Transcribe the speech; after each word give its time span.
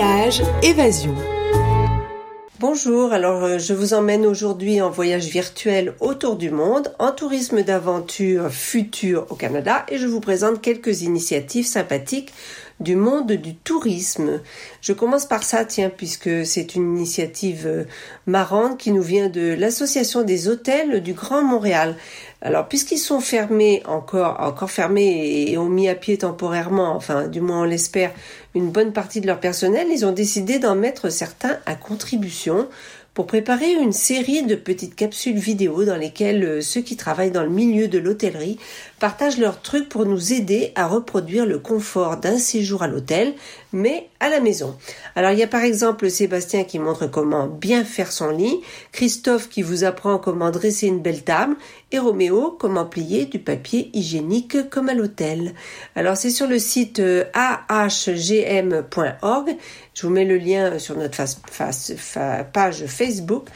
Voyage, 0.00 0.42
évasion. 0.62 1.12
Bonjour, 2.60 3.12
alors 3.12 3.42
euh, 3.42 3.58
je 3.58 3.74
vous 3.74 3.94
emmène 3.94 4.26
aujourd'hui 4.26 4.80
en 4.80 4.90
voyage 4.90 5.26
virtuel 5.26 5.94
autour 5.98 6.36
du 6.36 6.52
monde, 6.52 6.94
en 7.00 7.10
tourisme 7.10 7.64
d'aventure 7.64 8.48
futur 8.48 9.26
au 9.30 9.34
Canada 9.34 9.84
et 9.88 9.98
je 9.98 10.06
vous 10.06 10.20
présente 10.20 10.62
quelques 10.62 11.02
initiatives 11.02 11.66
sympathiques 11.66 12.32
du 12.80 12.96
monde 12.96 13.32
du 13.32 13.54
tourisme. 13.56 14.40
Je 14.80 14.92
commence 14.92 15.26
par 15.26 15.42
ça, 15.42 15.64
tiens, 15.64 15.90
puisque 15.90 16.46
c'est 16.46 16.74
une 16.74 16.96
initiative 16.96 17.66
euh, 17.66 17.84
marrante 18.26 18.78
qui 18.78 18.92
nous 18.92 19.02
vient 19.02 19.28
de 19.28 19.54
l'Association 19.54 20.22
des 20.22 20.48
hôtels 20.48 21.02
du 21.02 21.12
Grand 21.12 21.42
Montréal. 21.42 21.96
Alors, 22.40 22.68
puisqu'ils 22.68 22.98
sont 22.98 23.20
fermés 23.20 23.82
encore, 23.86 24.36
encore 24.40 24.70
fermés 24.70 25.50
et 25.50 25.58
ont 25.58 25.68
mis 25.68 25.88
à 25.88 25.96
pied 25.96 26.18
temporairement, 26.18 26.94
enfin, 26.94 27.26
du 27.26 27.40
moins 27.40 27.62
on 27.62 27.64
l'espère, 27.64 28.12
une 28.54 28.70
bonne 28.70 28.92
partie 28.92 29.20
de 29.20 29.26
leur 29.26 29.40
personnel, 29.40 29.88
ils 29.90 30.06
ont 30.06 30.12
décidé 30.12 30.58
d'en 30.58 30.76
mettre 30.76 31.10
certains 31.10 31.58
à 31.66 31.74
contribution 31.74 32.68
pour 33.18 33.26
préparer 33.26 33.72
une 33.72 33.90
série 33.90 34.44
de 34.44 34.54
petites 34.54 34.94
capsules 34.94 35.40
vidéo 35.40 35.84
dans 35.84 35.96
lesquelles 35.96 36.44
euh, 36.44 36.60
ceux 36.60 36.82
qui 36.82 36.96
travaillent 36.96 37.32
dans 37.32 37.42
le 37.42 37.48
milieu 37.48 37.88
de 37.88 37.98
l'hôtellerie 37.98 38.60
partagent 39.00 39.38
leurs 39.38 39.60
trucs 39.60 39.88
pour 39.88 40.06
nous 40.06 40.32
aider 40.32 40.70
à 40.76 40.86
reproduire 40.86 41.44
le 41.44 41.58
confort 41.58 42.18
d'un 42.18 42.38
séjour 42.38 42.84
à 42.84 42.86
l'hôtel, 42.86 43.34
mais 43.72 44.08
à 44.20 44.28
la 44.28 44.40
maison. 44.40 44.76
Alors 45.14 45.32
il 45.32 45.38
y 45.38 45.42
a 45.42 45.46
par 45.46 45.62
exemple 45.62 46.10
Sébastien 46.10 46.64
qui 46.64 46.78
montre 46.78 47.06
comment 47.06 47.46
bien 47.46 47.84
faire 47.84 48.12
son 48.12 48.30
lit, 48.30 48.60
Christophe 48.92 49.48
qui 49.48 49.62
vous 49.62 49.84
apprend 49.84 50.18
comment 50.18 50.50
dresser 50.50 50.86
une 50.86 51.00
belle 51.00 51.24
table, 51.24 51.56
et 51.92 51.98
Roméo 51.98 52.56
comment 52.58 52.84
plier 52.86 53.26
du 53.26 53.38
papier 53.38 53.90
hygiénique 53.92 54.68
comme 54.70 54.88
à 54.88 54.94
l'hôtel. 54.94 55.54
Alors 55.96 56.16
c'est 56.16 56.30
sur 56.30 56.46
le 56.46 56.58
site 56.58 57.00
euh, 57.00 57.24
ahgm.org. 57.68 57.96
Je 59.94 60.06
vous 60.06 60.12
mets 60.12 60.24
le 60.24 60.38
lien 60.38 60.78
sur 60.78 60.96
notre 60.96 61.24
page 62.52 62.86
Facebook, 62.86 63.48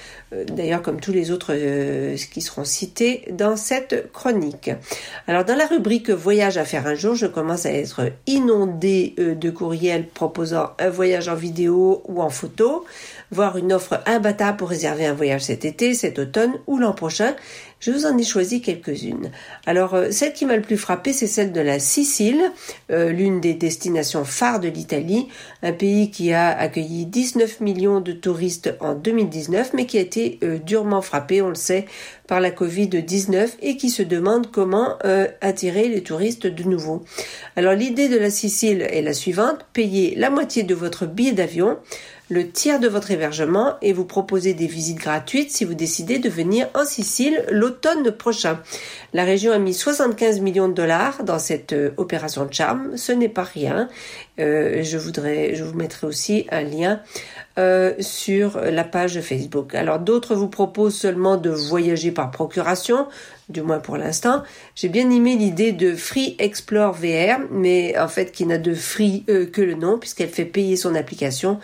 d'ailleurs 0.47 0.83
comme 0.83 1.01
tous 1.01 1.13
les 1.13 1.31
autres 1.31 1.53
euh, 1.55 2.17
qui 2.33 2.41
seront 2.41 2.65
cités 2.65 3.25
dans 3.31 3.57
cette 3.57 4.13
chronique. 4.13 4.71
Alors 5.27 5.45
dans 5.45 5.57
la 5.57 5.67
rubrique 5.67 6.11
Voyage 6.11 6.57
à 6.57 6.65
faire 6.65 6.87
un 6.87 6.95
jour, 6.95 7.15
je 7.15 7.27
commence 7.27 7.67
à 7.67 7.73
être 7.73 8.11
inondée 8.27 9.15
euh, 9.19 9.35
de 9.35 9.51
courriels 9.51 10.07
proposant 10.09 10.71
un 10.79 10.91
voyage 10.91 11.29
en 11.29 11.35
vidéo 11.35 12.03
ou 12.07 12.23
en 12.23 12.31
photo, 12.31 12.85
voire 13.31 13.57
une 13.57 13.73
offre 13.73 14.01
imbattable 14.07 14.57
pour 14.57 14.71
réserver 14.71 15.07
un 15.07 15.15
voyage 15.15 15.43
cet 15.43 15.65
été, 15.65 15.95
cet 15.95 16.19
automne 16.19 16.53
ou 16.67 16.79
l'an 16.79 16.93
prochain. 16.93 17.35
Je 17.83 17.91
vous 17.91 18.07
en 18.07 18.17
ai 18.17 18.23
choisi 18.23 18.61
quelques-unes. 18.61 19.33
Alors, 19.67 19.95
euh, 19.95 20.13
celle 20.13 20.33
qui 20.33 20.47
m'a 20.47 20.55
le 20.55 20.63
plus 20.63 20.77
frappé, 20.77 21.13
c'est 21.13 21.27
celle 21.27 21.51
de 21.51 21.61
la 21.61 21.81
Sicile, 21.81 22.41
euh, 22.93 23.11
l'une 23.11 23.41
des 23.41 23.55
destinations 23.55 24.25
phares 24.25 24.61
de 24.61 24.69
l'Italie, 24.69 25.27
un 25.65 25.73
pays 25.73 26.13
qui 26.13 26.33
a 26.33 26.57
accueilli 26.57 27.07
19 27.07 27.61
millions 27.61 28.01
de 28.01 28.13
touristes 28.13 28.73
en 28.79 28.95
2019, 28.95 29.73
mais 29.75 29.87
qui 29.87 29.99
a 29.99 30.01
été 30.01 30.39
euh, 30.45 30.59
durement 30.59 31.03
frappé, 31.03 31.43
on 31.43 31.49
le 31.49 31.57
sait, 31.57 31.87
par 32.29 32.39
la 32.39 32.53
Covid-19 32.53 33.49
et 33.63 33.77
qui 33.77 33.91
se 33.91 34.05
demande 34.05 34.51
comment 34.53 34.97
attirer 35.43 35.89
les 35.89 36.03
touristes 36.03 36.47
de 36.47 36.63
nouveau. 36.63 37.05
Alors, 37.57 37.75
l'idée 37.75 38.09
de 38.09 38.17
la 38.17 38.31
Sicile 38.31 38.83
est 38.83 39.03
la 39.03 39.13
suivante, 39.13 39.67
payer 39.75 40.15
la 40.17 40.31
moitié 40.31 40.63
de 40.63 40.75
votre 40.75 41.05
billet 41.05 41.33
d'avion, 41.33 41.77
le 42.33 42.49
tiers 42.49 42.81
de 42.81 42.89
votre 42.89 43.11
hébergement 43.11 43.75
et 43.83 43.93
vous 43.93 44.07
proposer 44.07 44.55
des 44.55 44.67
visites 44.67 44.97
gratuites 44.97 45.51
si 45.51 45.67
vous 45.67 45.75
décidez 45.75 46.19
de 46.19 46.31
venir 46.31 46.67
en 46.73 46.87
Sicile 46.87 47.45
l'automne 47.51 48.11
prochain. 48.11 48.59
La 49.13 49.25
région 49.25 49.53
a 49.53 49.59
mis 49.59 49.75
75 49.75 50.41
millions 50.41 50.69
de 50.69 50.73
dollars 50.73 51.25
dans 51.25 51.39
cette 51.39 51.75
euh, 51.75 51.91
opération 51.99 52.47
de 52.47 52.53
charme. 52.55 52.97
Ce 52.97 53.13
n'est 53.13 53.29
pas 53.29 53.43
rien. 53.43 53.91
Euh, 54.41 54.83
je 54.83 54.97
voudrais, 54.97 55.55
je 55.55 55.63
vous 55.63 55.77
mettrai 55.77 56.07
aussi 56.07 56.47
un 56.51 56.63
lien 56.63 57.01
euh, 57.59 57.93
sur 58.01 58.59
la 58.59 58.85
page 58.85 59.21
Facebook. 59.21 59.75
Alors 59.75 59.99
d'autres 59.99 60.35
vous 60.35 60.49
proposent 60.49 60.97
seulement 60.97 61.37
de 61.37 61.51
voyager 61.51 62.13
par 62.13 62.31
procuration, 62.31 63.09
du 63.51 63.61
moins 63.61 63.79
pour 63.79 63.99
l'instant. 63.99 64.43
J'ai 64.75 64.89
bien 64.89 65.11
aimé 65.11 65.37
l'idée 65.37 65.73
de 65.73 65.95
Free 65.95 66.35
Explore 66.39 66.95
VR, 66.95 67.41
mais 67.51 67.99
en 67.99 68.09
fait 68.09 68.33
qui 68.33 68.47
n'a 68.47 68.57
de 68.57 68.73
free 68.73 69.25
que 69.27 69.61
le 69.61 69.75
nom 69.75 69.99
puisqu'elle 69.99 70.31
fait 70.31 70.47
payer 70.47 70.77
son 70.77 70.95
application 70.95 71.61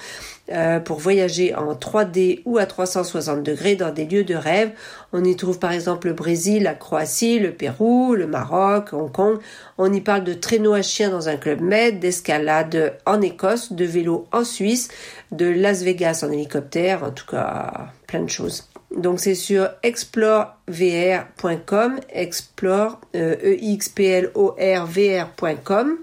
euh, 0.50 0.80
pour 0.80 0.98
voyager 0.98 1.54
en 1.54 1.74
3D 1.74 2.42
ou 2.44 2.58
à 2.58 2.66
360 2.66 3.42
degrés 3.42 3.76
dans 3.76 3.92
des 3.92 4.06
lieux 4.06 4.24
de 4.24 4.34
rêve. 4.34 4.70
On 5.12 5.22
y 5.22 5.36
trouve 5.36 5.58
par 5.58 5.72
exemple 5.72 6.08
le 6.08 6.14
Brésil, 6.14 6.62
la 6.62 6.74
Croatie, 6.74 7.38
le 7.38 7.52
Pérou, 7.52 8.14
le 8.14 8.26
Maroc, 8.26 8.92
Hong 8.92 9.12
Kong. 9.12 9.38
On 9.76 9.92
y 9.92 10.00
parle 10.00 10.24
de 10.24 10.34
traîneau 10.34 10.72
à 10.72 10.82
chien 10.82 11.10
dans 11.10 11.28
un 11.28 11.36
club 11.36 11.60
med, 11.60 12.00
d'escalade 12.00 12.94
en 13.04 13.20
Écosse, 13.20 13.72
de 13.72 13.84
vélo 13.84 14.26
en 14.32 14.44
Suisse, 14.44 14.88
de 15.32 15.46
Las 15.46 15.82
Vegas 15.82 16.24
en 16.26 16.32
hélicoptère, 16.32 17.04
en 17.04 17.10
tout 17.10 17.26
cas 17.26 17.88
plein 18.06 18.22
de 18.22 18.30
choses. 18.30 18.68
Donc 18.96 19.20
c'est 19.20 19.34
sur 19.34 19.68
explorevr.com, 19.82 22.00
explore 22.08 22.98
e 23.14 23.58
x 23.60 23.90
p 23.90 24.06
l 24.06 24.30
o 24.34 24.56
r 24.58 24.86
vr.com. 24.86 25.98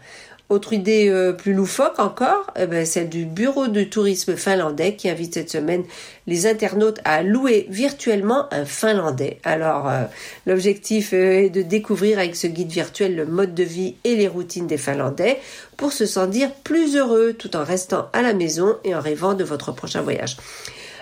Autre 0.50 0.74
idée 0.74 1.08
euh, 1.08 1.32
plus 1.32 1.54
loufoque 1.54 1.98
encore, 1.98 2.52
eh 2.54 2.66
ben, 2.66 2.84
celle 2.84 3.08
du 3.08 3.24
Bureau 3.24 3.66
de 3.66 3.82
tourisme 3.82 4.36
finlandais 4.36 4.94
qui 4.94 5.08
invite 5.08 5.32
cette 5.32 5.48
semaine 5.48 5.84
les 6.26 6.46
internautes 6.46 7.00
à 7.04 7.22
louer 7.22 7.66
virtuellement 7.70 8.46
un 8.52 8.66
finlandais. 8.66 9.38
Alors, 9.42 9.88
euh, 9.88 10.02
l'objectif 10.46 11.14
est 11.14 11.48
de 11.48 11.62
découvrir 11.62 12.18
avec 12.18 12.36
ce 12.36 12.46
guide 12.46 12.70
virtuel 12.70 13.16
le 13.16 13.24
mode 13.24 13.54
de 13.54 13.64
vie 13.64 13.96
et 14.04 14.16
les 14.16 14.28
routines 14.28 14.66
des 14.66 14.76
Finlandais 14.76 15.38
pour 15.78 15.92
se 15.92 16.04
sentir 16.04 16.52
plus 16.62 16.96
heureux 16.96 17.32
tout 17.32 17.56
en 17.56 17.64
restant 17.64 18.10
à 18.12 18.20
la 18.20 18.34
maison 18.34 18.76
et 18.84 18.94
en 18.94 19.00
rêvant 19.00 19.32
de 19.32 19.44
votre 19.44 19.72
prochain 19.72 20.02
voyage. 20.02 20.36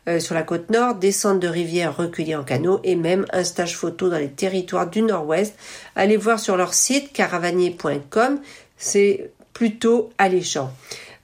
euh, 0.08 0.19
sur 0.19 0.34
la 0.34 0.43
côte 0.43 0.70
nord, 0.70 0.96
descente 0.96 1.38
de 1.38 1.49
rivières 1.49 1.96
recueillies 1.96 2.34
en 2.34 2.43
canot 2.43 2.81
et 2.82 2.96
même 2.96 3.25
un 3.32 3.44
stage 3.44 3.76
photo 3.76 4.08
dans 4.08 4.19
les 4.19 4.31
territoires 4.31 4.90
du 4.90 5.02
nord-ouest. 5.02 5.55
Allez 5.94 6.17
voir 6.17 6.40
sur 6.40 6.56
leur 6.56 6.75
site 6.75 7.12
caravanier.com, 7.12 8.40
c'est 8.76 9.31
plutôt 9.52 10.11
alléchant. 10.19 10.73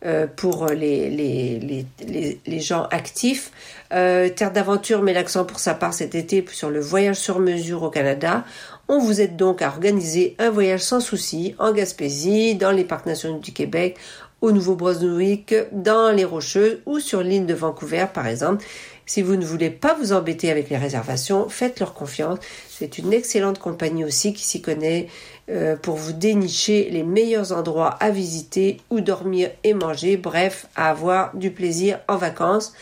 Euh, 0.07 0.29
pour 0.29 0.67
les, 0.67 1.11
les, 1.11 1.59
les, 2.07 2.41
les, 2.47 2.61
gens 2.61 2.87
actifs. 2.93 3.51
Euh, 3.93 4.29
Terre 4.29 4.53
d'aventure 4.53 5.03
met 5.03 5.13
l'accent 5.13 5.45
pour 5.45 5.59
sa 5.59 5.75
part 5.75 5.93
cet 5.93 6.15
été 6.15 6.45
sur 6.53 6.71
le 6.71 6.79
voyage 6.79 7.17
sur 7.17 7.41
mesure 7.41 7.83
au 7.83 7.91
Canada. 7.91 8.45
On 8.87 9.01
vous 9.01 9.21
aide 9.21 9.35
donc 9.35 9.61
à 9.61 9.67
organiser 9.67 10.37
un 10.39 10.51
voyage 10.51 10.83
sans 10.83 11.01
souci 11.01 11.57
en 11.59 11.73
Gaspésie, 11.73 12.55
dans 12.55 12.71
les 12.71 12.85
parcs 12.85 13.07
nationaux 13.07 13.41
du 13.41 13.53
Québec, 13.53 13.97
au 14.41 14.53
Nouveau-Brunswick, 14.53 15.53
dans 15.73 16.15
les 16.15 16.25
Rocheuses 16.25 16.79
ou 16.87 17.01
sur 17.01 17.25
l'île 17.25 17.47
de 17.47 17.55
Vancouver 17.55 18.07
par 18.15 18.29
exemple. 18.29 18.65
Si 19.05 19.21
vous 19.23 19.35
ne 19.35 19.45
voulez 19.45 19.71
pas 19.71 19.95
vous 19.95 20.13
embêter 20.13 20.49
avec 20.49 20.71
les 20.71 20.77
réservations, 20.77 21.49
faites 21.49 21.81
leur 21.81 21.95
confiance. 21.95 22.39
C'est 22.69 22.99
une 22.99 23.13
excellente 23.13 23.59
compagnie 23.59 24.05
aussi 24.05 24.33
qui 24.33 24.45
s'y 24.45 24.63
connaît 24.63 25.09
euh, 25.51 25.77
pour 25.77 25.97
vous 25.97 26.13
dénicher 26.13 26.89
les 26.91 27.03
meilleurs 27.03 27.53
endroits 27.53 27.97
à 28.01 28.11
visiter, 28.11 28.81
où 28.91 29.01
dormir 29.01 29.51
et 29.65 29.73
manger, 29.73 30.17
bref, 30.17 30.67
à 30.77 30.91
avoir 30.91 31.35
du 31.35 31.51
plaisir 31.51 32.01
en 32.07 32.17
vacances. 32.17 32.75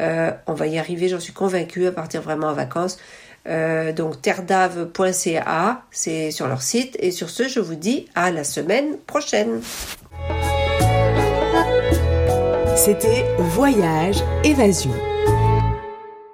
Euh, 0.00 0.30
on 0.46 0.54
va 0.54 0.68
y 0.68 0.78
arriver, 0.78 1.08
j'en 1.08 1.18
suis 1.18 1.32
convaincue, 1.32 1.86
à 1.86 1.92
partir 1.92 2.22
vraiment 2.22 2.48
en 2.48 2.52
vacances. 2.52 2.98
Euh, 3.48 3.92
donc 3.92 4.22
terredave.ca, 4.22 5.82
c'est 5.90 6.30
sur 6.30 6.46
leur 6.46 6.62
site. 6.62 6.96
Et 7.00 7.10
sur 7.10 7.28
ce, 7.28 7.48
je 7.48 7.58
vous 7.58 7.74
dis 7.74 8.06
à 8.14 8.30
la 8.30 8.44
semaine 8.44 8.98
prochaine. 8.98 9.60
C'était 12.76 13.26
Voyage 13.38 14.22
Évasion 14.44 14.92